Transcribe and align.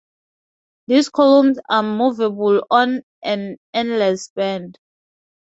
These 0.87 1.09
columns 1.09 1.59
are 1.69 1.83
moveable 1.83 2.65
on 2.71 3.03
an 3.23 3.57
endless 3.71 4.29
band. 4.29 4.79